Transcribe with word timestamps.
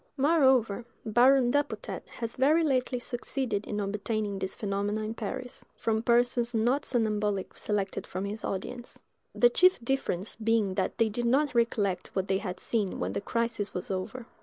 Moreover, 0.17 0.83
Baron 1.05 1.51
Dupotet 1.51 2.01
has 2.07 2.35
very 2.35 2.63
lately 2.63 2.97
succeeded 2.97 3.67
in 3.67 3.79
obtaining 3.79 4.39
these 4.39 4.55
phenomena 4.55 5.03
in 5.03 5.13
Paris, 5.13 5.63
from 5.77 6.01
persons 6.01 6.55
not 6.55 6.85
somnambulic 6.85 7.55
selected 7.55 8.07
from 8.07 8.25
his 8.25 8.43
audience,—the 8.43 9.49
chief 9.51 9.77
difference 9.85 10.35
being 10.37 10.73
that 10.73 10.97
they 10.97 11.09
did 11.09 11.25
not 11.25 11.53
recollect 11.53 12.07
what 12.15 12.27
they 12.29 12.39
had 12.39 12.59
seen 12.59 12.99
when 12.99 13.13
the 13.13 13.21
crisis 13.21 13.75
was 13.75 13.91
over. 13.91 14.25